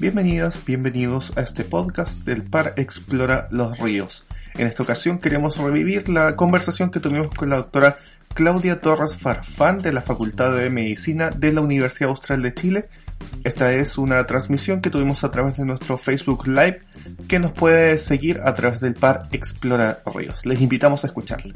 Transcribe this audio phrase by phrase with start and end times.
[0.00, 4.26] Bienvenidas, bienvenidos a este podcast del Par Explora los Ríos.
[4.54, 7.98] En esta ocasión queremos revivir la conversación que tuvimos con la doctora
[8.32, 12.88] Claudia Torres Farfán de la Facultad de Medicina de la Universidad Austral de Chile.
[13.42, 16.78] Esta es una transmisión que tuvimos a través de nuestro Facebook Live
[17.26, 20.46] que nos puede seguir a través del Par Explora Ríos.
[20.46, 21.52] Les invitamos a escucharla.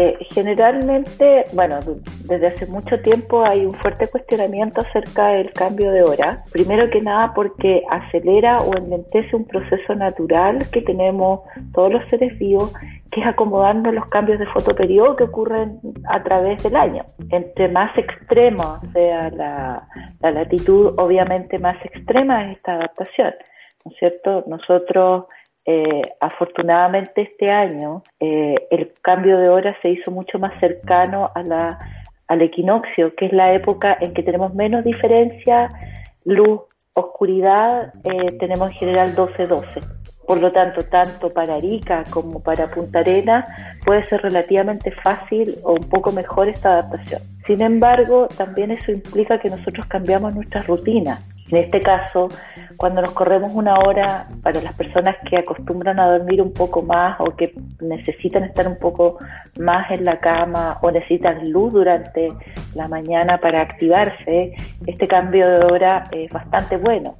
[0.00, 1.80] Eh, generalmente, bueno,
[2.22, 6.44] desde hace mucho tiempo hay un fuerte cuestionamiento acerca del cambio de hora.
[6.52, 11.40] Primero que nada porque acelera o enlentece un proceso natural que tenemos
[11.74, 12.72] todos los seres vivos,
[13.10, 17.04] que es acomodarnos los cambios de fotoperiodo que ocurren a través del año.
[17.30, 19.88] Entre más extrema sea la,
[20.20, 23.32] la latitud, obviamente más extrema es esta adaptación.
[23.84, 24.44] ¿No es cierto?
[24.46, 25.24] Nosotros
[25.70, 31.42] eh, afortunadamente este año eh, el cambio de hora se hizo mucho más cercano a
[31.42, 31.78] la,
[32.26, 35.68] al equinoccio, que es la época en que tenemos menos diferencia,
[36.24, 36.62] luz,
[36.94, 39.97] oscuridad, eh, tenemos en general 12-12.
[40.28, 43.46] Por lo tanto, tanto para Arica como para Punta Arena
[43.82, 47.22] puede ser relativamente fácil o un poco mejor esta adaptación.
[47.46, 51.18] Sin embargo, también eso implica que nosotros cambiamos nuestra rutina.
[51.50, 52.28] En este caso,
[52.76, 57.18] cuando nos corremos una hora, para las personas que acostumbran a dormir un poco más
[57.20, 59.16] o que necesitan estar un poco
[59.58, 62.28] más en la cama o necesitan luz durante
[62.74, 64.54] la mañana para activarse,
[64.86, 67.16] este cambio de hora es bastante bueno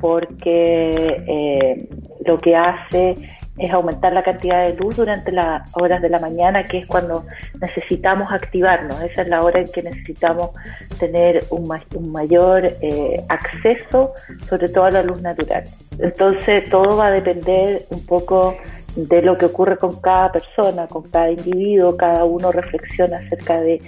[0.00, 1.88] porque eh,
[2.24, 3.16] lo que hace
[3.58, 7.24] es aumentar la cantidad de luz durante las horas de la mañana, que es cuando
[7.60, 9.00] necesitamos activarnos.
[9.02, 10.50] Esa es la hora en que necesitamos
[10.98, 11.68] tener un,
[12.10, 14.12] mayor eh, acceso,
[14.48, 15.64] sobre todo a la luz natural.
[15.98, 18.56] Entonces, todo va a depender un poco
[18.96, 21.96] de lo que ocurre con cada persona, con cada individuo.
[21.96, 23.80] Cada uno reflexiona acerca de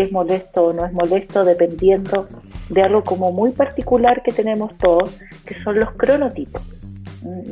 [0.00, 2.28] es molesto o no es molesto, dependiendo
[2.68, 6.62] de algo como muy particular que tenemos todos, que son los cronotipos.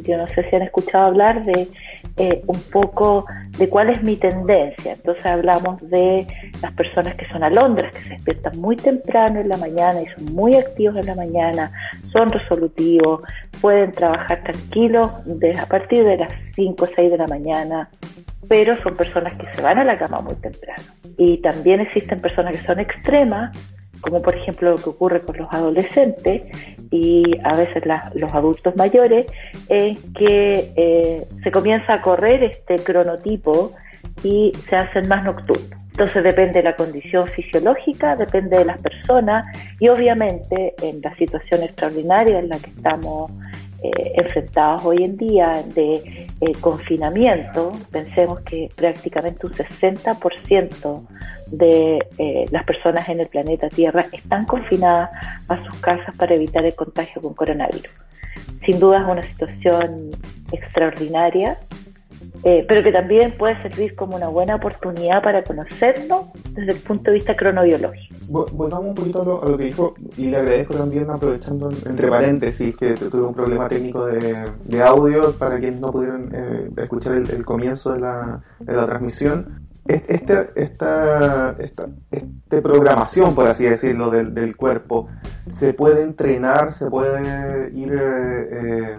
[0.05, 1.69] Yo no sé si han escuchado hablar de
[2.17, 3.27] eh, un poco
[3.59, 4.93] de cuál es mi tendencia.
[4.93, 6.27] Entonces hablamos de
[6.63, 10.35] las personas que son alondras, que se despiertan muy temprano en la mañana y son
[10.35, 11.73] muy activos en la mañana,
[12.13, 13.23] son resolutivos,
[13.61, 17.91] pueden trabajar tranquilos desde a partir de las 5 o 6 de la mañana,
[18.49, 20.83] pero son personas que se van a la cama muy temprano.
[21.17, 23.57] Y también existen personas que son extremas,
[24.01, 26.43] como por ejemplo lo que ocurre con los adolescentes
[26.91, 27.83] y a veces
[28.15, 29.27] los adultos mayores,
[29.69, 33.73] en que eh, se comienza a correr este cronotipo
[34.23, 35.87] y se hacen más nocturnos.
[35.99, 39.47] Entonces depende de la condición fisiológica, depende de las personas
[39.81, 43.33] y obviamente en la situación extraordinaria en la que estamos
[43.83, 51.07] eh, enfrentados hoy en día de eh, confinamiento, pensemos que prácticamente un 60%
[51.49, 55.11] de eh, las personas en el planeta Tierra están confinadas
[55.49, 57.93] a sus casas para evitar el contagio con coronavirus.
[58.65, 60.11] Sin duda es una situación
[60.53, 61.59] extraordinaria
[62.45, 67.11] eh, pero que también puede servir como una buena oportunidad para conocernos desde el punto
[67.11, 68.15] de vista cronobiológico.
[68.29, 72.95] Volvamos un poquito a lo, que dijo y le agradezco también aprovechando entre paréntesis que
[72.95, 78.01] tuve un problema técnico de, audio para quienes no pudieron eh, escuchar el, comienzo de
[78.01, 79.67] la, de la transmisión.
[79.89, 85.09] Este, esta, esta, este programación, por así decirlo, del, del, cuerpo,
[85.53, 88.97] se puede entrenar, se puede ir eh,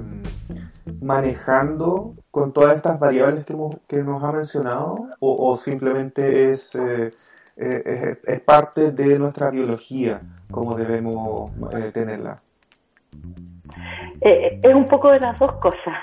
[1.01, 3.55] manejando con todas estas variables que,
[3.87, 7.09] que nos ha mencionado o, simplemente es, eh,
[7.57, 10.21] eh, es, parte de nuestra biología
[10.51, 12.37] como debemos eh, tenerla?
[14.21, 15.97] es un poco de las dos cosas.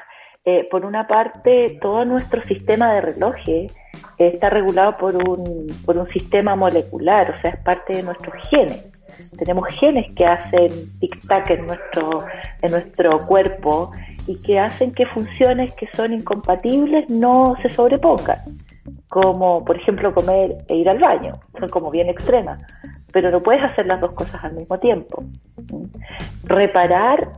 [0.73, 3.73] por una parte, todo nuestro sistema de relojes
[4.19, 8.85] está regulado por un, por un sistema molecular, o sea, es parte de nuestros genes
[9.39, 12.25] tenemos genes que hacen tic-tac en nuestro,
[12.63, 13.93] en nuestro cuerpo
[14.27, 18.39] y que hacen que funciones que son incompatibles no se sobrepongan,
[19.09, 22.61] como por ejemplo comer e ir al baño, son como bien extremas,
[23.13, 25.25] pero no puedes hacer las dos cosas al mismo tiempo.
[26.45, 27.31] Reparar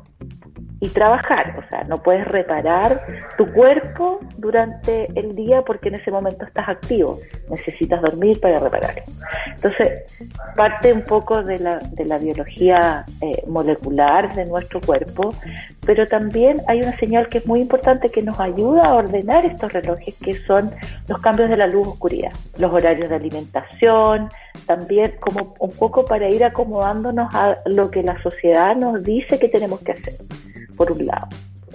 [0.80, 1.54] y trabajar.
[1.58, 3.02] O sea, no puedes reparar
[3.36, 7.18] tu cuerpo durante el día porque en ese momento estás activo.
[7.50, 9.02] Necesitas dormir para reparar.
[9.54, 10.02] Entonces,
[10.54, 15.34] parte un poco de la, de la biología eh, molecular de nuestro cuerpo,
[15.86, 19.72] pero también hay una señal que es muy importante que nos ayuda a ordenar estos
[19.72, 20.72] relojes, que son
[21.08, 24.28] los cambios de la luz-oscuridad, los horarios de alimentación,
[24.66, 29.48] también como un poco para ir acomodándonos a lo que la sociedad nos dice que
[29.48, 30.16] tenemos que hacer
[30.76, 31.28] por un lado.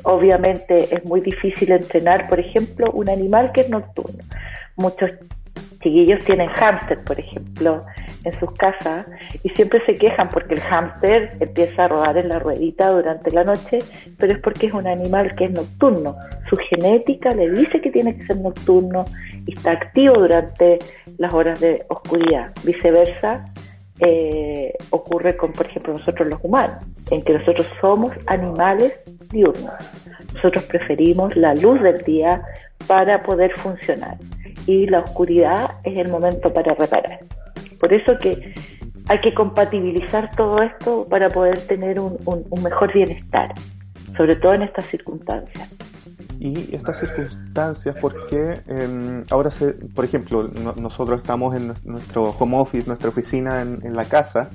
[0.04, 4.24] Obviamente es muy difícil entrenar, por ejemplo, un animal que es nocturno.
[4.76, 5.12] Muchos
[5.82, 7.86] chiquillos tienen hámster, por ejemplo,
[8.24, 9.06] en sus casas
[9.44, 13.44] y siempre se quejan porque el hámster empieza a rodar en la ruedita durante la
[13.44, 13.80] noche,
[14.18, 16.16] pero es porque es un animal que es nocturno.
[16.50, 19.06] Su genética le dice que tiene que ser nocturno
[19.46, 20.80] y está activo durante
[21.18, 22.52] las horas de oscuridad.
[22.64, 23.46] Viceversa,
[24.00, 29.74] eh, ocurre con, por ejemplo, nosotros los humanos, en que nosotros somos animales diurnos.
[30.34, 32.42] Nosotros preferimos la luz del día
[32.88, 34.18] para poder funcionar
[34.66, 37.20] y la oscuridad es el momento para reparar.
[37.82, 38.54] Por eso que
[39.10, 42.18] hay que compatibilizar todo esto para poder tener un,
[42.64, 43.54] mejor bienestar,
[44.16, 45.68] sobre todo en estas circunstancias.
[46.40, 52.88] Y estas circunstancias, porque em, ahora, se, por ejemplo, nosotros estamos en nuestro home office,
[52.88, 54.50] nuestra oficina en la casa,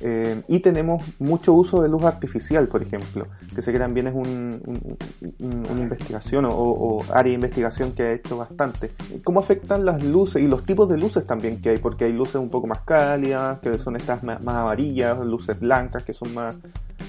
[0.00, 4.14] eh, y tenemos mucho uso de luz artificial, por ejemplo, que sé que también es
[4.14, 4.96] un,
[5.38, 8.92] una investigación o, área de investigación que ha hecho bastante.
[9.24, 11.78] ¿Cómo afectan las luces y los tipos de luces también que hay?
[11.78, 16.14] Porque hay luces un poco más cálidas, que son estas más, amarillas, luces blancas, que
[16.14, 16.56] son más,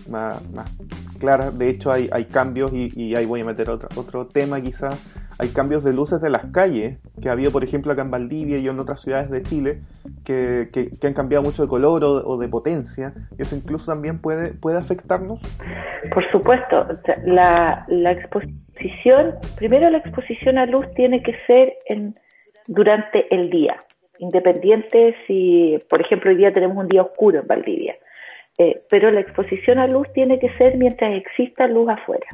[0.09, 0.41] más,
[1.17, 1.57] claras.
[1.57, 4.97] De hecho, hay, hay cambios y, y ahí voy a meter otro, otro tema quizás
[5.41, 8.59] hay cambios de luces de las calles, que ha habido, por ejemplo, acá en Valdivia
[8.59, 9.79] y en otras ciudades de Chile,
[10.23, 14.53] que, que, han cambiado mucho de color o, de potencia, y eso incluso también puede,
[14.53, 15.39] puede afectarnos.
[16.13, 16.85] Por supuesto,
[17.25, 22.13] la, la exposición, primero la exposición a luz tiene que ser en,
[22.67, 23.77] durante el día,
[24.19, 27.95] independiente si, por ejemplo, hoy día tenemos un día oscuro en Valdivia.
[28.57, 32.27] Eh, pero la exposición a luz tiene que ser mientras exista luz afuera.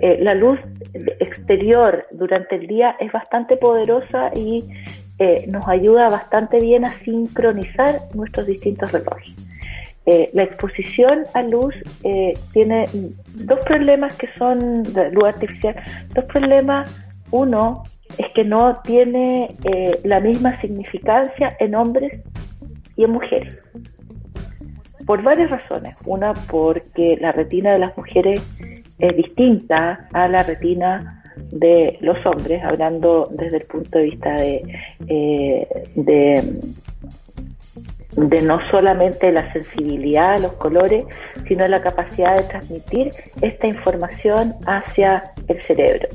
[0.00, 0.58] Eh, la luz
[1.20, 4.64] exterior durante el día es bastante poderosa y
[5.18, 9.34] eh, nos ayuda bastante bien a sincronizar nuestros distintos relojes.
[10.34, 11.74] la exposición a luz
[12.52, 12.86] tiene
[13.34, 15.74] dos problemas que son de luz artificial.
[16.14, 16.82] Dos problemas.
[17.32, 17.82] Uno
[18.16, 19.56] es que no tiene
[20.04, 22.12] la misma significancia en hombres
[22.96, 23.56] y en mujeres
[25.06, 25.96] por varias razones.
[26.04, 28.42] Una, porque la retina de las mujeres
[28.98, 34.62] es distinta a la retina de los hombres, hablando desde el punto de vista de,
[35.06, 36.42] eh, de,
[38.42, 41.04] no solamente la sensibilidad a los colores,
[41.46, 43.12] sino la capacidad de transmitir
[43.42, 46.08] esta información hacia el cerebro.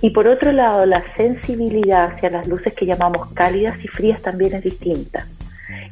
[0.00, 4.52] Y por otro lado, la sensibilidad hacia las luces que llamamos cálidas y frías también
[4.54, 5.28] es distinta.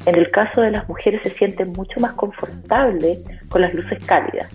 [0.05, 3.19] En el caso de las mujeres se sienten mucho más confortables
[3.49, 4.49] con las luces cálidas.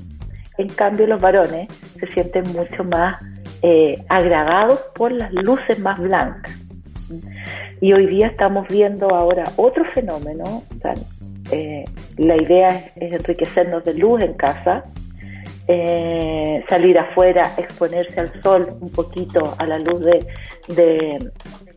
[0.59, 1.69] En cambio, los varones
[2.01, 3.23] se sienten mucho más
[3.63, 6.53] eh, agradados por las luces más blancas.
[7.81, 10.63] Y hoy día estamos viendo ahora otro fenómeno.
[11.53, 11.85] Eh,
[12.17, 14.85] la idea es, enriquecernos de luz en casa,
[15.69, 20.01] eh, salir afuera, exponerse al sol un poquito a la luz
[20.69, 21.31] de,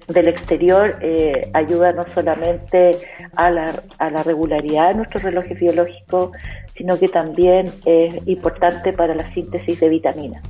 [0.09, 2.97] del exterior eh, ayuda no solamente
[3.35, 6.31] a la, a la regularidad de nuestros relojes biológicos,
[6.75, 10.43] sino que también es importante para la síntesis de vitaminas.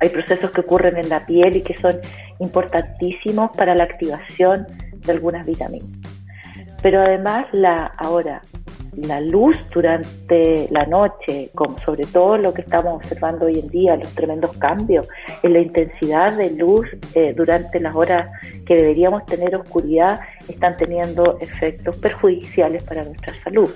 [0.00, 1.98] Hay procesos que ocurren en la piel y que son
[2.38, 4.66] importantísimos para la activación
[4.98, 5.88] de algunas vitaminas.
[6.82, 8.42] Pero además, la, ahora,
[8.96, 13.96] la luz durante la noche, con sobre todo lo que estamos observando hoy en día,
[13.96, 15.08] los tremendos cambios
[15.42, 18.30] en la intensidad de luz eh, durante las horas
[18.66, 23.70] que deberíamos tener oscuridad, están teniendo efectos perjudiciales para nuestra salud.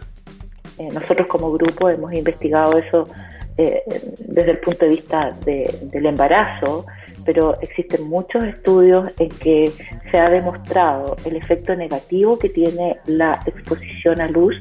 [0.79, 3.09] Eh, nosotros como grupo hemos investigado eso
[3.57, 3.83] eh,
[4.21, 6.87] desde el punto de vista del embarazo,
[7.29, 9.71] pero existen muchos estudios en que
[10.11, 14.55] se ha demostrado el efecto negativo que tiene la exposición a luz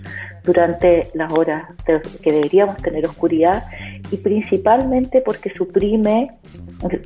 [0.44, 3.64] durante las horas que deberíamos tener oscuridad
[4.12, 6.28] y principalmente porque suprime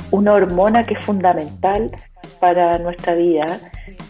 [0.09, 1.91] una hormona que es fundamental
[2.39, 3.59] para nuestra vida,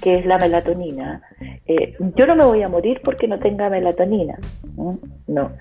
[0.02, 1.22] que es la melatonina.
[1.68, 4.38] Eh, yo no me voy a morir porque no tenga melatonina,
[5.28, 5.52] no.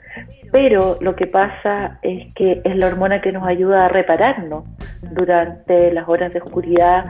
[0.52, 4.64] Pero lo que pasa es que es la hormona que nos ayuda a repararnos
[5.02, 7.06] durante las horas de oscuridad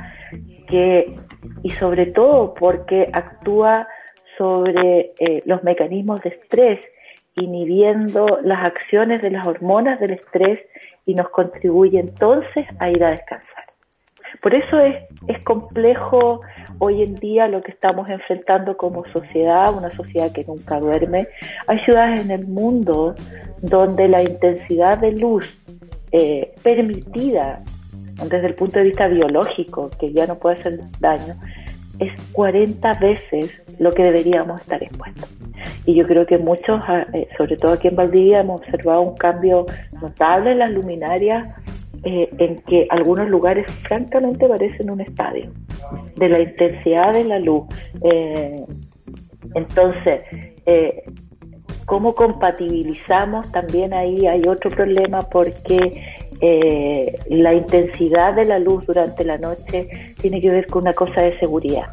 [0.68, 1.16] que,
[1.62, 3.86] y sobre todo porque actúa
[4.36, 6.80] sobre eh, los mecanismos de estrés,
[7.36, 10.66] inhibiendo las acciones de las hormonas del estrés
[11.06, 13.64] y nos contribuye entonces a ir a descansar.
[14.40, 16.40] Por eso es, es complejo
[16.78, 21.28] hoy en día lo que estamos enfrentando como sociedad, una sociedad que nunca duerme.
[21.66, 23.14] Hay ciudades en el mundo
[23.60, 25.44] donde la intensidad de luz
[26.12, 27.62] eh, permitida
[28.28, 31.34] desde el punto de vista biológico, que ya no puede hacer daño,
[31.98, 35.30] es 40 veces lo que deberíamos estar expuestos.
[35.84, 39.16] Y yo creo que muchos, ah, eh, sobre todo aquí en Valdivia, hemos observado un
[39.16, 39.66] cambio
[40.00, 41.48] notable en las luminarias
[42.02, 45.50] eh, en que algunos lugares francamente parecen un estadio,
[46.16, 47.64] de la intensidad de la luz.
[48.02, 48.64] Eh,
[49.54, 50.20] Entonces,
[50.64, 51.02] eh,
[51.84, 53.52] ¿cómo compatibilizamos?
[53.52, 56.02] También ahí hay otro problema porque
[56.40, 61.20] eh, la intensidad de la luz durante la noche tiene que ver con una cosa
[61.20, 61.86] de seguridad,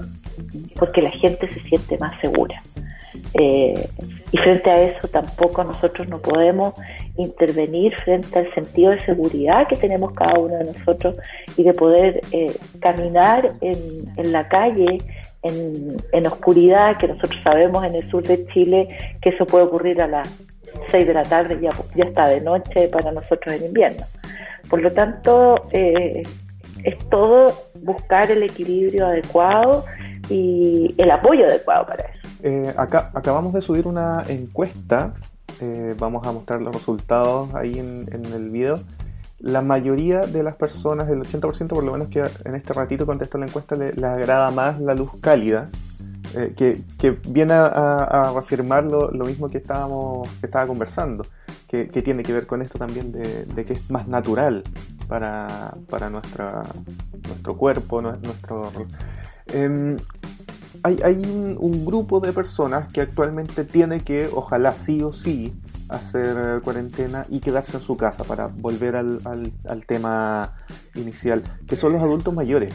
[0.77, 2.61] porque la gente se siente más segura.
[3.33, 3.89] Eh,
[4.31, 6.73] y frente a eso tampoco nosotros no podemos
[7.17, 11.17] intervenir frente al sentido de seguridad que tenemos cada uno de nosotros
[11.57, 15.01] y de poder eh, caminar en, la calle
[15.41, 18.87] en, en, oscuridad, que nosotros sabemos en el sur de Chile
[19.21, 20.29] que eso puede ocurrir a las
[20.91, 24.05] 6 de la tarde, ya, ya está de noche para nosotros en invierno.
[24.69, 26.23] Por lo tanto, eh,
[26.83, 29.85] es todo buscar el equilibrio adecuado
[30.29, 32.27] y el apoyo adecuado para eso.
[32.43, 35.13] Eh, acá, acabamos de subir una encuesta,
[35.61, 38.79] eh, vamos a mostrar los resultados ahí en, el video.
[39.39, 43.37] La mayoría de las personas, el 80% por lo menos que en este ratito contestó
[43.37, 45.69] la encuesta, le, agrada más la luz cálida,
[46.35, 51.25] eh, que, que, viene a, a lo, mismo que estábamos que estaba conversando,
[51.67, 54.63] que, tiene que ver con esto también de, de que es más natural
[55.07, 56.63] para, para nuestra,
[57.27, 58.71] nuestro cuerpo, nuestro...
[59.53, 59.97] Eh,
[60.83, 65.53] hay, hay un, grupo de personas que actualmente tiene que, ojalá sí o sí,
[65.89, 69.19] hacer cuarentena y quedarse en su casa para volver al,
[69.65, 70.53] al, tema
[70.95, 72.73] inicial, que son los adultos mayores.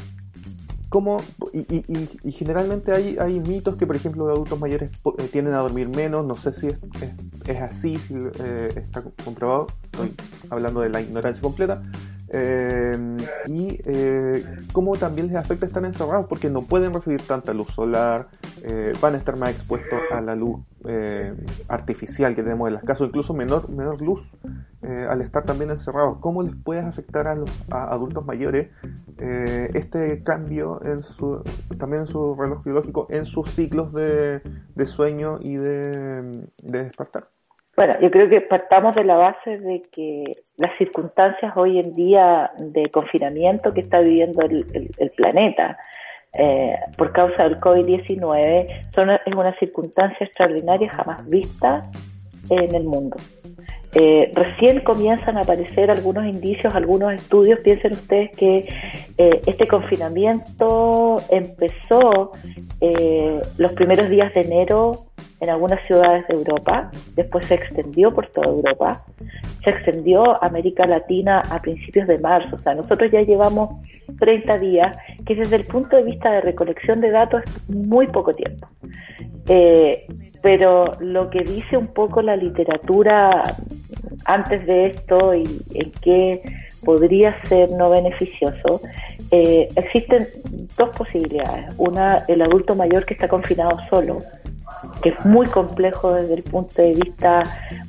[0.92, 1.22] ¿Cómo?
[1.54, 5.54] Y, y, y, generalmente hay, hay mitos que, por ejemplo, los adultos mayores eh, tienden
[5.54, 6.22] a dormir menos.
[6.26, 6.76] No sé si es,
[7.46, 9.68] es, así, si eh, está comprobado.
[9.84, 10.12] Estoy
[10.50, 11.82] hablando de la ignorancia completa.
[12.34, 17.68] Eh, y eh, cómo también les afecta estar encerrados porque no pueden recibir tanta luz
[17.74, 18.28] solar,
[18.62, 21.34] eh, van a estar más expuestos a la luz eh,
[21.68, 24.22] artificial que tenemos en las casas, incluso menor, menor luz
[24.82, 26.18] al estar también encerrados.
[26.18, 28.68] ¿Cómo les puede afectar a los adultos mayores
[29.18, 31.40] este cambio en su,
[31.78, 34.42] también en su reloj biológico, en sus ciclos de,
[34.86, 37.28] sueño y de despertar?
[37.74, 40.24] Bueno, yo creo que partamos de la base de que
[40.56, 45.78] las circunstancias hoy en día de confinamiento que está viviendo el, planeta
[46.34, 51.90] eh, por causa del COVID-19 son es una circunstancia extraordinaria jamás vista
[52.50, 53.16] en el mundo.
[53.94, 57.60] Eh, recién comienzan a aparecer algunos indicios, algunos estudios.
[57.60, 58.66] Piensen ustedes que
[59.18, 62.32] eh, este confinamiento empezó
[62.80, 65.04] eh, los primeros días de enero
[65.40, 69.04] en algunas ciudades de Europa, después se extendió por toda Europa,
[69.64, 72.54] se extendió a América Latina a principios de marzo.
[72.54, 73.70] O sea, nosotros ya llevamos
[74.20, 74.96] 30 días,
[75.26, 78.68] que desde el punto de vista de recolección de datos es muy poco tiempo
[80.42, 83.56] pero lo que dice un poco la literatura
[84.24, 86.42] antes de esto y en qué
[86.84, 88.80] podría ser no beneficioso,
[89.30, 90.28] eh, existen
[90.76, 91.72] dos posibilidades.
[91.78, 94.18] Una, el adulto mayor que está confinado solo,
[95.00, 97.42] que es muy complejo desde el punto de vista,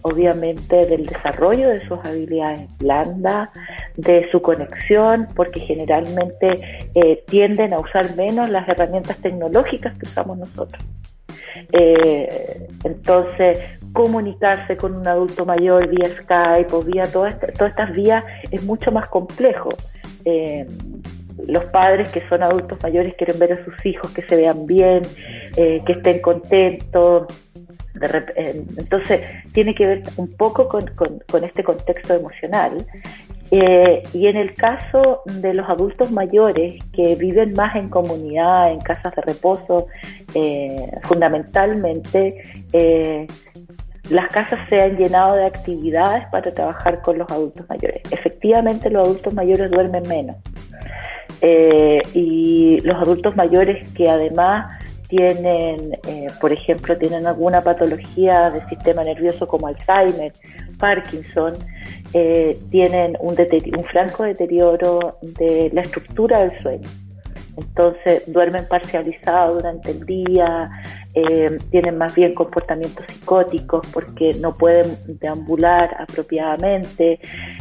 [0.04, 3.50] obviamente, del desarrollo de sus habilidades blandas,
[3.98, 10.38] de su conexión, porque generalmente eh, tienden a usar menos las herramientas tecnológicas que usamos
[10.38, 10.84] nosotros.
[11.72, 13.60] Eh, entonces,
[13.94, 19.08] comunicarse con un adulto mayor vía Skype o vía todas estas vías es mucho más
[19.08, 19.70] complejo.
[20.26, 20.66] Eh,
[21.48, 25.02] los padres que son adultos mayores quieren ver a sus hijos que se vean bien,
[25.56, 27.28] eh, que estén contentos.
[28.36, 29.22] Eh, entonces,
[29.54, 32.86] tiene que ver un poco con, con este contexto emocional
[33.56, 38.80] eh, y en el caso de los adultos mayores que viven más en comunidad, en
[38.80, 39.86] casas de reposo,
[40.34, 43.28] eh, fundamentalmente, eh,
[44.10, 48.02] las casas se han llenado de actividades para trabajar con los adultos mayores.
[48.10, 50.38] Efectivamente, los adultos mayores duermen menos.
[52.14, 54.83] y los adultos mayores que además
[55.16, 56.00] tienen,
[56.42, 60.34] por ejemplo, tienen alguna patología del sistema nervioso como Alzheimer,
[60.80, 61.54] Parkinson,
[62.14, 63.36] eh, tienen un,
[63.78, 66.90] un franco deterioro de la estructura del sueño.
[67.56, 70.72] Entonces duermen parcializados durante el día,
[71.14, 77.20] eh, tienen más bien comportamientos psicóticos porque no pueden deambular apropiadamente.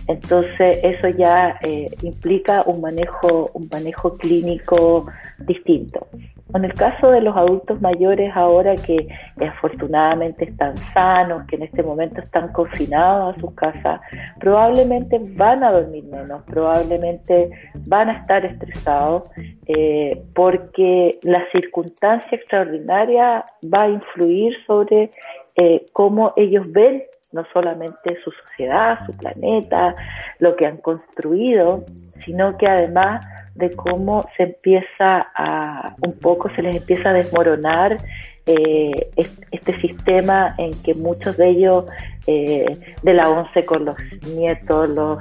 [0.09, 5.06] Entonces eso ya eh, implica un manejo, un manejo clínico
[5.46, 6.06] distinto.
[6.54, 9.08] En el caso de los adultos mayores ahora que
[9.40, 14.00] afortunadamente están sanos, que en este momento están confinados a sus casas,
[14.38, 17.50] probablemente van a dormir menos, probablemente
[17.87, 19.25] van a estar estresados
[19.66, 25.11] eh, porque la circunstancia extraordinaria va a influir sobre
[25.56, 29.94] eh, cómo ellos ven no solamente su sociedad, su planeta,
[30.38, 31.84] lo que han construido,
[32.24, 37.98] sino que además de cómo se empieza a, un poco se les empieza a desmoronar
[38.46, 39.10] eh,
[39.50, 41.84] este sistema en que muchos de ellos
[42.26, 42.66] eh,
[43.02, 43.96] de la once con los
[44.34, 45.18] nietos, los,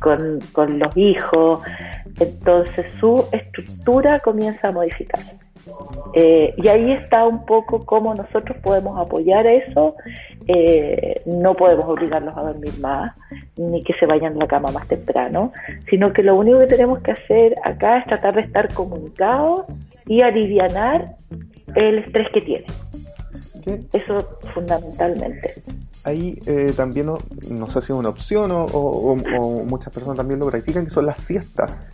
[0.00, 1.60] con, con los hijos,
[2.18, 5.45] entonces su estructura comienza a modificarse.
[6.14, 9.94] Eh, y ahí está un poco cómo nosotros podemos apoyar eso.
[10.46, 13.14] Eh, no podemos obligarlos a dormir más,
[13.56, 15.52] ni que se vayan a la cama más temprano,
[15.90, 19.62] sino que lo único que tenemos que hacer acá es tratar de estar comunicados
[20.06, 21.16] y aliviar
[21.74, 22.70] el estrés que tienen.
[23.92, 25.54] Eso fundamentalmente.
[26.04, 27.18] Ahí eh, también, no,
[27.50, 29.16] no, sé si es una opción o, o,
[29.64, 31.84] muchas personas también lo practican, que son las siestas.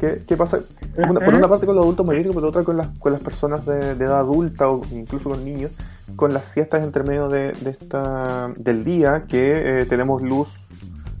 [0.00, 0.60] ¿Qué, pasa?
[0.96, 3.66] por una parte con los adultos mayores y por otra con las, con las personas
[3.66, 5.72] de, edad adulta o incluso con niños,
[6.16, 10.48] con las siestas entre medio de, esta, del día que eh, tenemos luz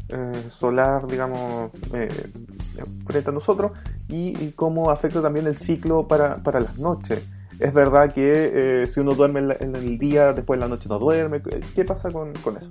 [0.08, 2.08] eh, solar, digamos, eh,
[3.06, 3.72] frente a nosotros
[4.08, 7.22] y, cómo afecta también el ciclo para, para las noches.
[7.58, 11.42] Es verdad que si uno duerme en, el día, después en la noche no duerme.
[11.74, 12.70] ¿Qué pasa con, con eso?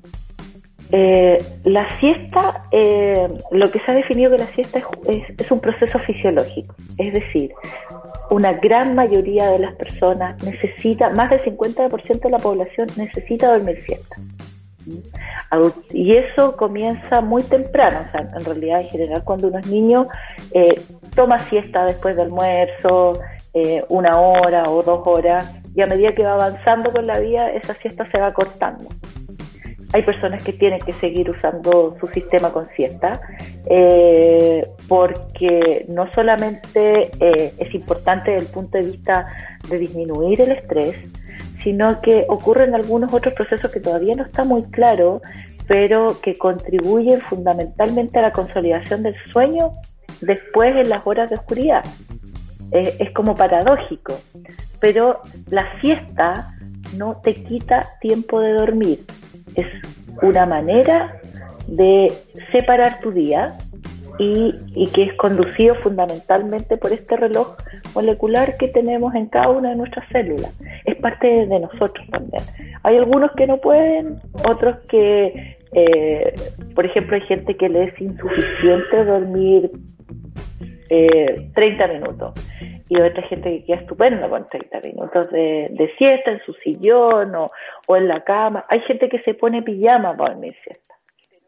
[0.91, 5.99] Eh, la siesta, eh, lo que se ha definido que la siesta es, un proceso
[5.99, 7.53] fisiológico, es decir,
[8.31, 13.83] una gran mayoría de las personas necesita, más del 50% de la población necesita dormir
[13.85, 14.15] siesta.
[15.91, 20.07] Y eso comienza muy temprano, o sea, en realidad en general cuando uno es niño
[20.53, 20.81] eh,
[21.15, 23.19] toma siesta después del almuerzo,
[23.89, 27.73] una hora o dos horas, y a medida que va avanzando con la vida, esa
[27.75, 28.89] siesta se va cortando
[29.91, 33.21] hay personas que tienen que seguir usando su sistema con siesta,
[33.65, 39.27] eh, porque no solamente eh, es importante desde el punto de vista
[39.67, 40.95] de disminuir el estrés,
[41.63, 45.21] sino que ocurren algunos otros procesos que todavía no está muy claro,
[45.67, 49.71] pero que contribuyen fundamentalmente a la consolidación del sueño
[50.21, 51.83] después en las horas de oscuridad.
[52.71, 54.19] Eh, es como paradójico,
[54.79, 56.53] pero la siesta
[56.95, 58.99] no te quita tiempo de dormir,
[59.59, 59.67] es
[60.21, 61.19] una manera
[61.67, 62.11] de
[62.51, 63.57] separar tu día
[64.19, 67.55] y, que es conducido fundamentalmente por este reloj
[67.95, 70.53] molecular que tenemos en cada una de nuestras células.
[70.83, 72.43] Es parte de nosotros también.
[72.83, 76.33] Hay algunos que no pueden, otros que, eh,
[76.75, 79.71] por ejemplo, hay gente que le es insuficiente dormir
[80.89, 82.33] eh, 30 minutos
[82.89, 87.95] y otra gente que queda estupendo con 30 minutos de, siesta en su sillón o,
[87.95, 88.65] en la cama.
[88.67, 90.95] Hay gente que se pone pijama para dormir siesta.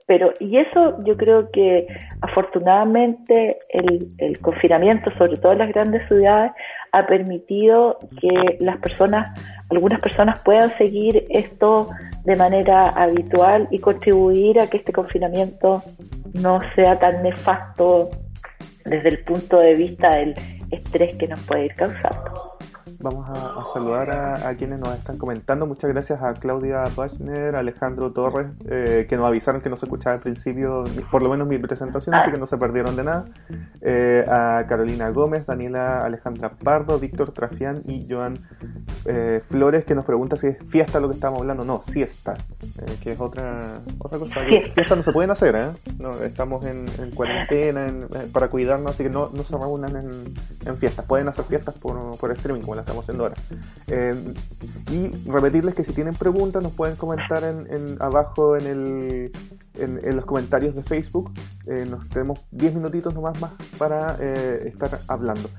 [0.05, 1.87] Pero, y eso yo creo que
[2.21, 6.51] afortunadamente el, el confinamiento, sobre todo en las grandes ciudades,
[6.91, 11.87] ha permitido que las personas, algunas personas puedan seguir esto
[12.23, 15.81] de manera habitual y contribuir a que este confinamiento
[16.33, 18.09] no sea tan nefasto
[18.85, 20.35] desde el punto de vista del
[20.71, 22.57] estrés que nos puede ir causando.
[23.03, 25.65] Vamos a, saludar a, quienes nos están comentando.
[25.65, 30.15] Muchas gracias a Claudia Bachner, Alejandro Torres, eh, que nos avisaron que no se escuchaba
[30.15, 33.25] al principio, por lo menos mi presentación, así que no se perdieron de nada.
[33.81, 38.37] Eh, a Carolina Gómez, Daniela Alejandra Pardo, Víctor Trafián y Joan
[39.05, 41.65] eh, Flores, que nos pregunta si es fiesta lo que estamos hablando.
[41.65, 42.35] No, siesta,
[43.01, 44.41] que es otra, otra cosa.
[44.73, 45.91] Fiesta no se pueden hacer, ¿eh?
[45.97, 46.85] No, estamos en,
[47.15, 47.87] cuarentena
[48.31, 50.33] para cuidarnos, así que no, no se reúnan en,
[50.65, 51.05] en fiestas.
[51.05, 53.35] Pueden hacer fiestas por, por streaming, como las estamos haciendo ahora.
[53.87, 54.33] Eh,
[54.91, 59.31] y repetirles que si tienen preguntas nos pueden comentar en, abajo en, el,
[59.75, 61.31] en, los comentarios de Facebook.
[61.67, 65.49] Eh, nos tenemos 10 minutitos nomás más para eh, estar hablando.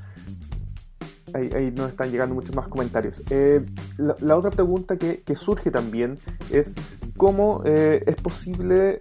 [1.34, 3.16] Ahí, nos están llegando muchos más comentarios.
[3.96, 6.18] La, otra pregunta que, que, surge también
[6.50, 6.74] es
[7.16, 8.98] cómo es posible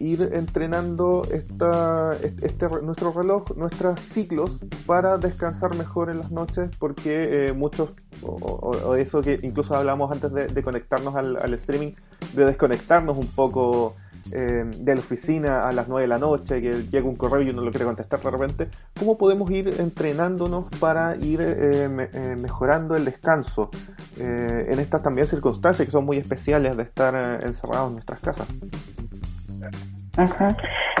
[0.00, 7.48] ir entrenando esta, este, nuestro reloj, nuestros ciclos para descansar mejor en las noches, porque
[7.48, 7.90] eh, muchos,
[8.22, 11.92] o, eso que incluso hablamos antes de, conectarnos al, streaming,
[12.34, 13.94] de desconectarnos un poco
[14.30, 17.50] eh, de la oficina a las 9 de la noche, que llega un correo y
[17.50, 23.04] uno lo quiere contestar de repente, ¿cómo podemos ir entrenándonos para ir eh, mejorando el
[23.04, 23.70] descanso
[24.16, 28.48] en estas también circunstancias que son muy especiales de estar encerrados en nuestras casas?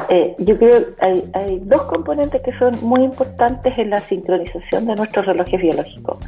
[0.08, 4.94] Eh, yo creo que hay, dos componentes que son muy importantes en la sincronización de
[4.94, 6.18] nuestros relojes biológicos.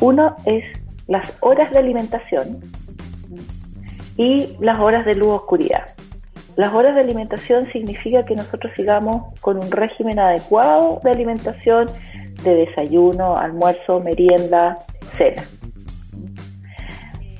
[0.00, 0.64] Uno es
[1.06, 2.60] las horas de alimentación
[4.16, 5.86] y las horas de luz-oscuridad.
[6.56, 11.88] Las horas de alimentación significa que nosotros sigamos con un régimen adecuado de alimentación,
[12.44, 14.78] de desayuno, almuerzo, merienda,
[15.16, 15.42] cena.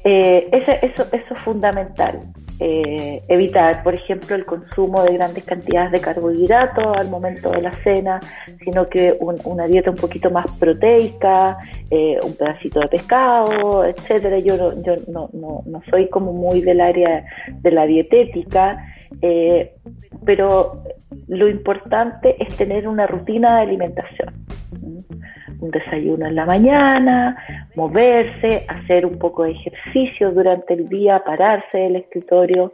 [0.03, 2.21] Eh, eso, eso es fundamental.
[2.61, 7.73] Eh, evitar, por ejemplo, el consumo de grandes cantidades de carbohidratos al momento de la
[7.83, 8.21] cena,
[8.63, 11.59] sino que una dieta un poquito más proteica,
[11.91, 14.39] eh, un pedacito de pescado, etcétera.
[14.39, 18.87] Yo, no, yo no, no, no, soy como muy del área de la dietética,
[19.21, 19.73] eh,
[20.25, 20.85] pero
[21.27, 24.45] lo importante es tener una rutina de alimentación
[25.65, 27.37] un desayuno en la mañana,
[27.75, 32.71] moverse, hacer un poco de ejercicio durante el día, pararse del escritorio,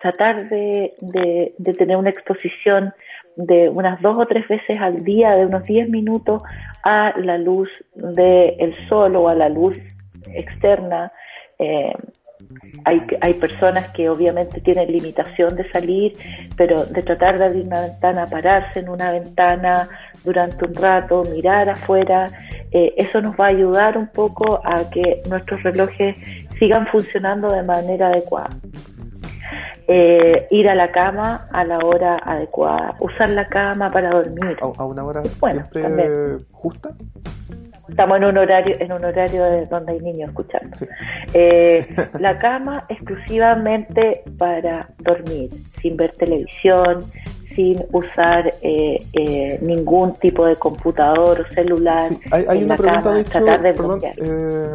[0.00, 2.92] tratar de, de, tener una exposición
[3.36, 6.42] de unas dos o tres veces al día, de unos 10 minutos
[6.82, 9.78] a la luz del sol o a la luz
[10.34, 11.10] externa.
[11.58, 11.94] Eh,
[12.84, 16.16] hay, hay personas que obviamente tienen limitación de salir,
[16.56, 19.88] pero de tratar de abrir una ventana, pararse en una ventana
[20.24, 22.30] durante un rato, mirar afuera,
[22.70, 26.16] eh, eso nos va a ayudar un poco a que nuestros relojes
[26.58, 28.56] sigan funcionando de manera adecuada.
[29.88, 34.56] Eh, ir a la cama a la hora adecuada, usar la cama para dormir.
[34.60, 36.90] ¿A, una hora bueno, siempre justa?
[37.88, 40.76] estamos en un horario en un horario donde hay niños escuchando
[41.34, 41.86] eh,
[42.18, 47.04] la cama exclusivamente para dormir sin ver televisión
[47.54, 53.44] sin usar eh, eh, ningún tipo de computador o celular hay, una pregunta de hecho,
[53.76, 54.00] perdón,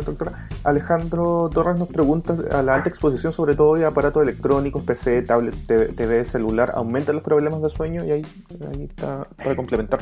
[0.06, 5.24] doctora Alejandro Torres nos pregunta a la alta exposición sobre todo de aparatos electrónicos PC
[5.24, 8.26] tablet TV celular aumenta los problemas de sueño y ahí,
[8.74, 10.00] ahí está para complementar.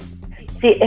[0.62, 0.80] Sí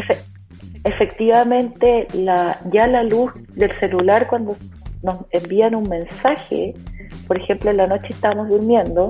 [0.84, 4.56] efectivamente la, ya la luz del celular cuando
[5.02, 6.74] nos envían un mensaje,
[7.26, 9.08] por ejemplo en la noche estamos durmiendo,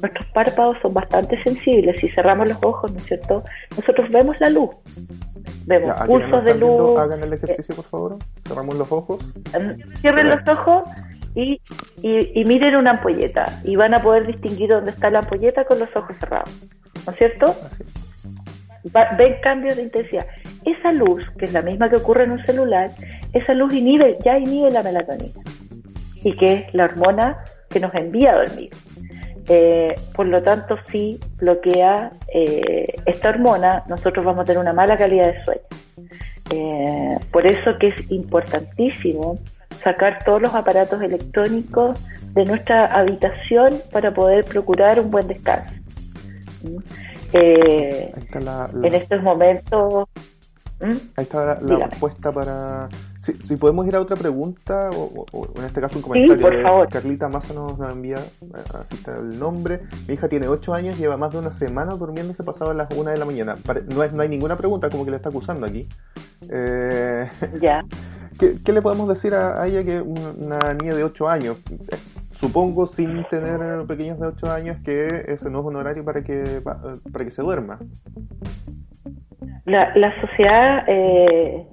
[0.00, 3.42] nuestros párpados son bastante sensibles, si cerramos los ojos, ¿no es cierto?
[3.76, 4.70] Nosotros vemos la luz,
[5.66, 6.98] vemos pulsos de luz.
[6.98, 9.24] hagan el ejercicio, por favor, cerramos los ojos.
[10.00, 10.84] Cierren los ojos
[11.34, 11.60] y,
[12.02, 15.88] y, miren una ampolleta y van a poder distinguir dónde está la ampolleta con los
[15.96, 16.50] ojos cerrados,
[17.06, 17.54] ¿no es cierto?
[18.92, 20.26] ven cambios de intensidad.
[20.64, 22.90] Esa luz, que es la misma que ocurre en un celular,
[23.32, 25.40] esa luz inhibe, ya inhibe la melatonina,
[26.24, 28.70] y que es la hormona que nos envía a dormir.
[29.46, 34.96] Eh, por lo tanto, si bloquea eh, esta hormona, nosotros vamos a tener una mala
[34.96, 35.62] calidad de sueño.
[36.50, 39.38] Eh, por eso que es importantísimo
[39.82, 41.98] sacar todos los aparatos electrónicos
[42.32, 45.72] de nuestra habitación para poder procurar un buen descanso.
[47.32, 48.12] Eh,
[48.82, 50.08] en estos momentos...
[50.80, 50.96] ¿Mm?
[51.16, 52.88] Ahí está la, respuesta para...
[53.24, 55.24] Si, podemos ir a otra pregunta, o,
[55.56, 56.86] en este caso un comentario.
[56.90, 59.80] Carlita Massa nos, envía, así está el nombre.
[60.06, 63.10] Mi hija tiene 8 años, lleva más de una semana durmiéndose pasado a las 1
[63.10, 63.54] de la mañana.
[63.94, 65.88] No, es, no hay ninguna pregunta, como que le está acusando aquí.
[66.50, 67.82] Eh, ya.
[68.38, 71.62] ¿qué, le podemos decir a, ella que una niña de 8 años?
[72.32, 76.60] supongo sin tener pequeños de 8 años que ese no es un horario para que
[76.60, 77.78] para que se duerma
[79.64, 81.66] la, la sociedad eh,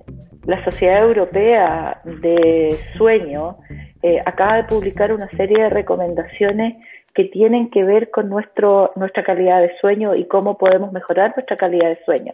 [0.46, 3.58] la sociedad europea de sueño
[4.02, 6.76] eh, acaba de publicar una serie de recomendaciones
[7.14, 11.58] que tienen que ver con nuestro nuestra calidad de sueño y cómo podemos mejorar nuestra
[11.58, 12.34] calidad de sueño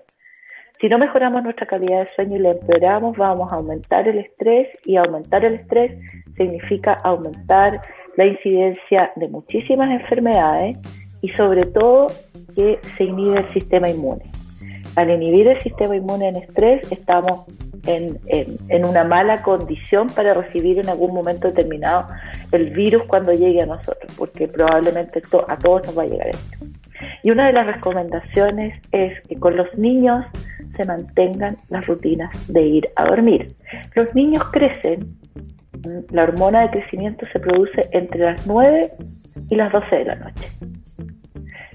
[0.80, 4.68] si no mejoramos nuestra calidad de sueño y la empeoramos, vamos a aumentar el estrés
[4.86, 5.98] y aumentar el estrés
[6.36, 7.82] significa aumentar
[8.16, 10.78] la incidencia de muchísimas enfermedades
[11.22, 12.08] y sobre todo
[12.56, 14.32] que se inhibe el sistema inmune.
[14.96, 17.46] Al inhibir el sistema inmune en estrés estamos
[17.88, 22.08] en, una mala condición para recibir en algún momento determinado
[22.52, 26.66] el virus cuando llegue a nosotros, porque probablemente a todos nos va a llegar esto.
[27.24, 30.26] Y una de las recomendaciones es que con los niños
[30.76, 33.54] se mantengan las rutinas de ir a dormir.
[33.96, 35.08] Los niños crecen,
[36.12, 38.92] la hormona de crecimiento se produce entre las 9
[39.50, 40.52] y las 12 de la noche.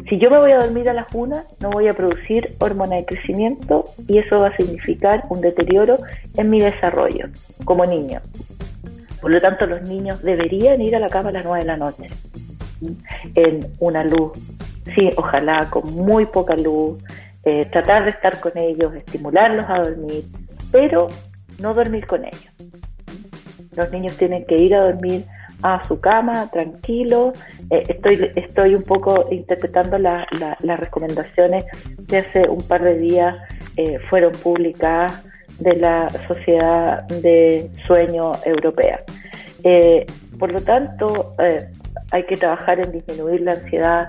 [0.08, 3.04] Si yo me voy a dormir a las 1, no voy a producir hormona de
[3.04, 5.98] crecimiento y eso va a significar un deterioro
[6.36, 7.28] en mi desarrollo
[7.64, 8.20] como niño.
[9.20, 11.76] Por lo tanto, los niños deberían ir a la cama a las 9 de la
[11.76, 12.08] noche,
[13.36, 14.32] en una luz,
[14.94, 16.98] sí, ojalá con muy poca luz,
[17.44, 20.24] eh, tratar de estar con ellos, estimularlos a dormir,
[20.72, 21.08] pero
[21.58, 22.52] no dormir con ellos.
[23.76, 25.24] Los niños tienen que ir a dormir
[25.62, 27.32] a su cama, tranquilo.
[27.70, 31.64] Eh, estoy, estoy un poco interpretando las recomendaciones
[32.08, 33.36] que hace un par de días
[33.76, 35.24] eh, fueron publicadas
[35.58, 39.00] de la Sociedad de Sueño Europea.
[40.38, 41.32] por lo tanto,
[42.10, 44.08] hay que trabajar en disminuir la ansiedad,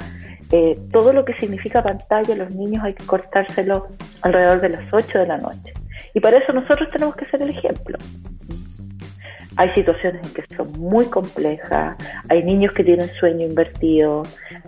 [0.51, 3.87] eh, todo lo que significa pantalla, los niños hay que cortárselo
[4.21, 5.73] alrededor de las 8 de la noche.
[6.13, 7.97] Y para eso nosotros tenemos que ser el ejemplo.
[9.57, 11.95] Hay situaciones en que son muy complejas,
[12.29, 14.23] hay niños que tienen sueño invertido,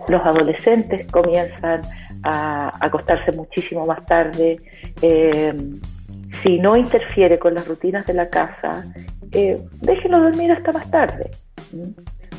[0.08, 1.82] los adolescentes comienzan
[2.22, 4.56] a acostarse muchísimo más tarde.
[5.02, 5.54] Eh,
[6.42, 8.84] si no interfiere con las rutinas de la casa,
[9.32, 11.30] eh, déjenlo dormir hasta más tarde.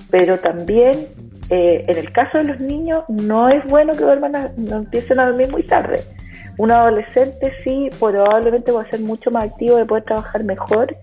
[0.09, 1.07] Pero también,
[1.49, 5.27] eh, en el caso de los niños, no es bueno que duerman no empiecen a
[5.27, 6.01] dormir muy tarde.
[6.57, 10.95] Un adolescente sí probablemente va a ser mucho más activo de poder trabajar mejor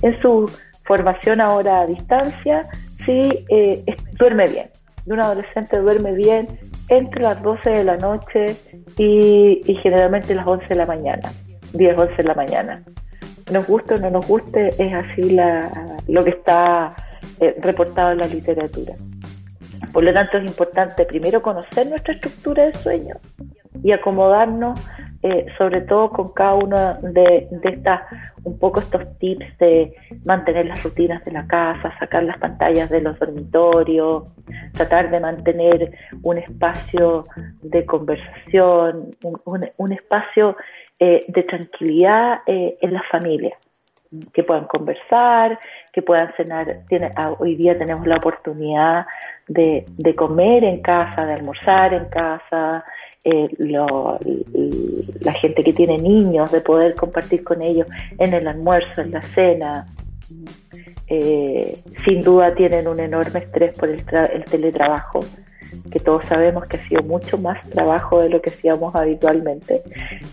[0.00, 0.50] en su
[0.84, 2.68] formación ahora a distancia
[3.04, 3.84] si eh,
[4.18, 4.70] duerme bien.
[5.06, 6.46] Y un adolescente duerme bien
[6.88, 8.56] entre las 12 de la noche
[8.96, 11.32] y, generalmente las 11 de la mañana,
[11.72, 12.82] 10, 11 de la mañana.
[13.50, 15.70] Nos guste o no nos guste, es así la,
[16.06, 16.94] lo que está
[17.40, 18.94] eh, reportado en la literatura.
[19.92, 23.16] Por lo tanto, es importante primero conocer nuestra estructura de sueño
[23.82, 24.80] y acomodarnos
[25.24, 28.00] eh, sobre todo con cada uno de, de estas,
[28.42, 33.02] un poco estos tips de mantener las rutinas de la casa, sacar las pantallas de
[33.02, 34.24] los dormitorios,
[34.72, 35.92] tratar de mantener
[36.24, 37.26] un espacio
[37.62, 39.10] de conversación,
[39.78, 40.56] un, espacio
[40.98, 43.56] eh, de tranquilidad eh, en la familia
[44.32, 45.58] que puedan conversar,
[45.92, 46.66] que puedan cenar.
[46.88, 49.06] Tiene, ah, hoy día tenemos la oportunidad
[49.46, 52.84] de, de comer en casa, de almorzar en casa,
[53.24, 53.48] eh,
[55.20, 57.86] la gente que tiene niños, de poder compartir con ellos
[58.18, 59.86] en el almuerzo, en la cena.
[61.06, 64.04] Eh, sin duda tienen un enorme estrés por el,
[64.46, 65.20] teletrabajo,
[65.90, 69.82] que todos sabemos que ha sido mucho más trabajo de lo que hacíamos habitualmente,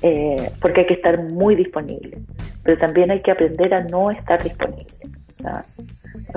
[0.01, 2.17] eh, porque hay que estar muy disponible,
[2.63, 4.87] pero también hay que aprender a no estar disponible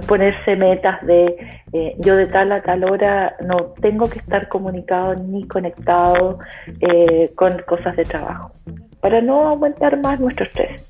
[0.07, 1.37] ponerse metas de
[1.73, 6.39] eh, yo de tal a tal hora no tengo que estar comunicado ni conectado
[6.81, 8.53] eh, con cosas de trabajo
[9.01, 10.81] para no aumentar más nuestro estrés.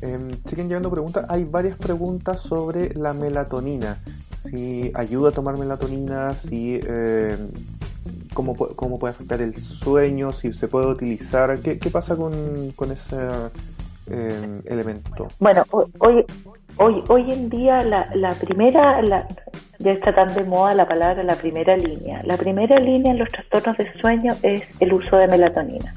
[0.00, 1.26] Em, siguen llegando preguntas.
[1.28, 3.98] Hay varias preguntas sobre la melatonina.
[4.34, 7.36] Si ayuda a tomar melatonina, si eh,
[8.32, 11.58] cómo, cómo, puede afectar el sueño, si se puede utilizar.
[11.60, 13.16] ¿Qué, qué pasa con, con ese
[14.06, 15.28] em, elemento?
[15.38, 15.64] Bueno,
[15.98, 16.24] hoy,
[16.82, 19.02] Hoy, hoy en día la, la primera,
[19.80, 22.22] ya está tan de moda la palabra la primera línea.
[22.24, 25.94] La primera línea en los trastornos de sueño es el uso de melatonina.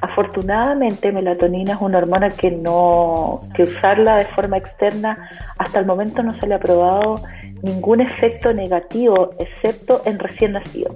[0.00, 6.22] Afortunadamente, melatonina es una hormona que no, que usarla de forma externa hasta el momento
[6.22, 7.16] no se le ha probado
[7.62, 10.94] ningún efecto negativo, excepto en recién nacido.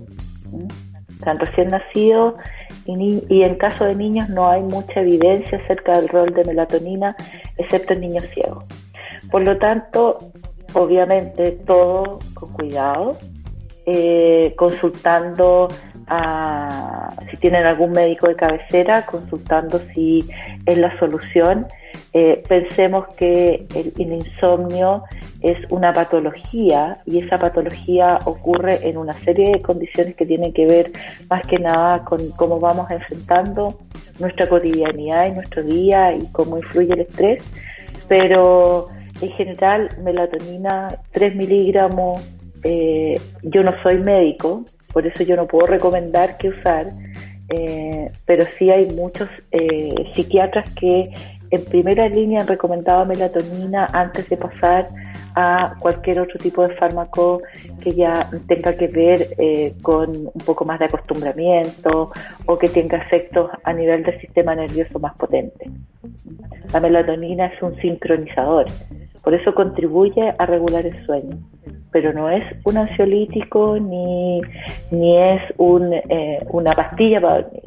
[0.51, 1.27] ¿Mm?
[1.27, 2.39] O en recién nacido
[2.87, 7.15] y, en caso de niños no hay mucha evidencia acerca del rol de melatonina,
[7.59, 8.65] excepto en niños ciegos.
[9.31, 10.19] Por lo tanto,
[10.75, 13.17] obviamente todo con cuidado,
[13.87, 15.69] eh, consultando
[16.07, 20.29] a, si tienen algún médico de cabecera, consultando si
[20.67, 21.67] es la solución.
[22.13, 25.05] Eh, pensemos que el, insomnio
[25.41, 30.67] es una patología y esa patología ocurre en una serie de condiciones que tienen que
[30.67, 30.91] ver
[31.29, 33.79] más que nada con cómo vamos enfrentando
[34.19, 37.45] nuestra cotidianidad y nuestro día y cómo influye el estrés,
[38.09, 38.89] pero
[39.21, 42.23] en general, melatonina 3 miligramos,
[42.63, 46.89] eh, yo no soy médico, por eso yo no puedo recomendar qué usar,
[47.49, 51.11] eh, pero sí hay muchos eh, psiquiatras que
[51.51, 54.89] en primera línea han recomendado melatonina antes de pasar
[55.35, 57.41] a cualquier otro tipo de fármaco
[57.81, 59.29] que ya tenga que ver
[59.83, 62.13] con un poco más de acostumbramiento
[62.47, 65.71] o que tenga efectos a nivel del sistema nervioso más potente.
[66.73, 68.67] La melatonina es un sincronizador,
[69.31, 71.39] por eso contribuye a regular el sueño,
[71.93, 74.41] pero no es un ansiolítico ni,
[74.91, 77.63] ni es un, eh, una pastilla para dormir.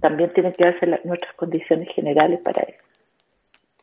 [0.00, 2.78] También tiene que darse nuestras condiciones generales para eso.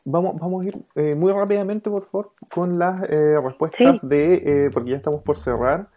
[0.06, 4.92] Vamos, vamos a ir eh, muy rápidamente, por favor, con las eh, respuestas de, porque
[4.92, 5.88] ya estamos por cerrar,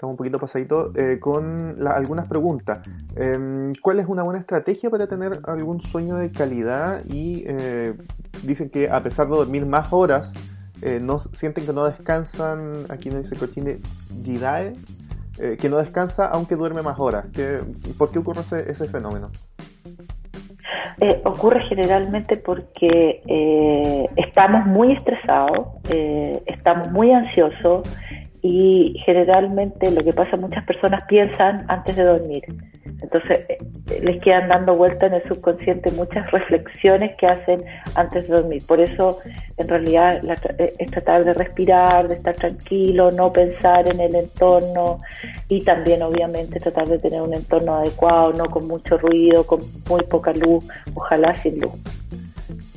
[0.00, 2.80] estamos un poquito pasaditos, con algunas preguntas.
[3.16, 7.44] Em, ¿Cuál es una buena estrategia para tener algún sueño de calidad y
[8.42, 10.32] dicen que a pesar de dormir más horas,
[10.82, 13.78] eh, no sienten que no descansan, aquí no dice Cochine
[14.24, 14.72] Gidae,
[15.38, 17.26] eh, que no descansa aunque duerme más horas.
[17.98, 19.30] ¿Por qué ocurre ese, fenómeno?
[21.00, 25.68] Eh, ocurre generalmente porque estamos muy estresados,
[26.46, 27.82] estamos muy ansiosos
[28.42, 32.44] y generalmente lo que pasa muchas personas piensan antes de dormir.
[33.02, 33.58] Entonces eh,
[34.02, 37.62] les quedan dando vuelta en el subconsciente muchas reflexiones que hacen
[37.94, 38.62] antes de dormir.
[38.66, 39.18] Por eso
[39.56, 40.22] en realidad
[40.58, 44.98] eh, es tratar de respirar, de estar tranquilo, no pensar en el entorno
[45.48, 50.02] y también obviamente tratar de tener un entorno adecuado, no con mucho ruido, con muy
[50.02, 51.72] poca luz, ojalá sin luz.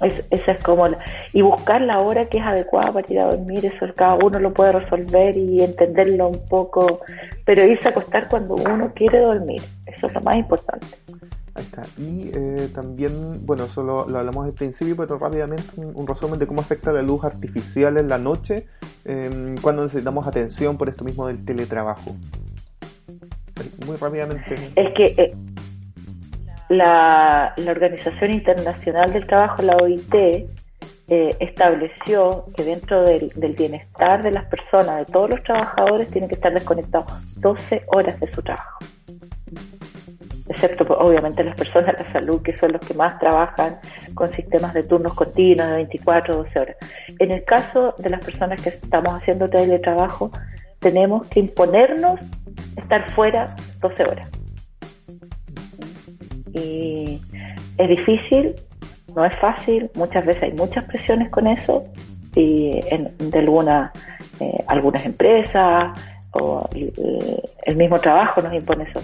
[0.01, 0.88] Esa es como
[1.32, 4.53] y buscar la hora que es adecuada para ir a dormir, eso cada uno lo
[4.53, 7.01] puede resolver y entenderlo un poco,
[7.45, 10.88] pero irse a acostar cuando uno quiere dormir, eso es lo más importante.
[11.56, 11.84] Ahí está.
[11.97, 16.62] Y eh, también, bueno, eso lo, hablamos al principio, pero rápidamente un, resumen de cómo
[16.62, 18.65] afecta la luz artificial en la noche
[19.06, 22.15] em, cuando necesitamos atención por esto mismo del teletrabajo.
[23.86, 24.56] Muy rápidamente.
[24.75, 25.32] Es que eh,
[26.73, 34.23] la, la, Organización Internacional del Trabajo, la OIT, eh, estableció que dentro del, del, bienestar
[34.23, 38.41] de las personas, de todos los trabajadores, tienen que estar desconectados 12 horas de su
[38.41, 38.79] trabajo
[40.47, 43.79] excepto obviamente las personas de la salud, que son los que más trabajan
[44.13, 46.77] con sistemas de turnos continuos de 24 o 12 horas.
[47.19, 50.31] En el caso de las personas que estamos haciendo teletrabajo,
[50.79, 52.19] tenemos que imponernos
[52.77, 54.42] estar fuera 12 horas.
[56.53, 57.19] Y
[57.77, 58.55] es difícil,
[59.15, 61.83] no es fácil, muchas veces hay muchas presiones con eso,
[62.35, 63.91] y en, de alguna,
[64.39, 65.97] eh, algunas empresas
[66.31, 66.67] o
[67.65, 69.01] el mismo trabajo nos impone eso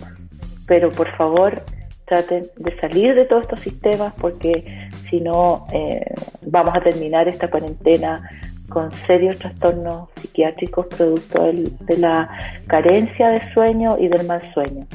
[0.69, 1.61] pero por favor
[2.05, 6.05] traten de salir de todos estos sistemas porque si no eh,
[6.45, 8.21] vamos a terminar esta cuarentena
[8.69, 12.29] con serios trastornos psiquiátricos producto de la
[12.67, 14.85] carencia de sueño y del mal sueño.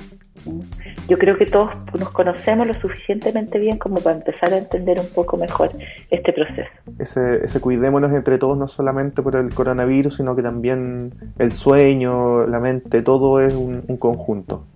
[1.08, 5.08] Yo creo que todos nos conocemos lo suficientemente bien como para empezar a entender un
[5.08, 5.70] poco mejor
[6.10, 6.70] este proceso.
[6.98, 12.46] Ese, ese cuidémonos entre todos, no solamente por el coronavirus, sino que también el sueño,
[12.46, 14.66] la mente, todo es un conjunto.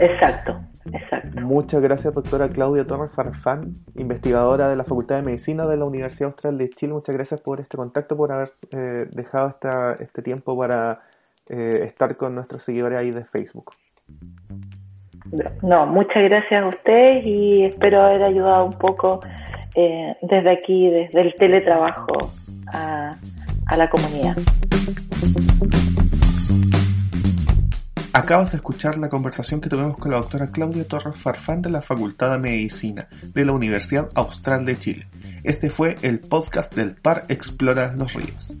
[0.00, 0.58] Exacto,
[0.92, 1.40] exacto.
[1.42, 6.30] Muchas gracias, doctora Claudia Torres Farfán, investigadora de la Facultad de Medicina de la Universidad
[6.30, 6.94] Austral de Chile.
[6.94, 10.98] Muchas gracias por este contacto, por haber eh, dejado esta, este tiempo para
[11.50, 13.72] eh, estar con nuestros seguidores ahí de Facebook.
[15.62, 19.20] No, muchas gracias a usted y espero haber ayudado un poco
[19.74, 22.32] eh, desde aquí, desde el teletrabajo
[22.72, 23.16] a,
[23.66, 24.36] a la comunidad.
[28.12, 31.80] Acabas de escuchar la conversación que tuvimos con la doctora Claudia Torres Farfán de la
[31.80, 35.06] Facultad de Medicina de la Universidad Austral de Chile.
[35.44, 38.56] Este fue el podcast del Par Explora los Ríos.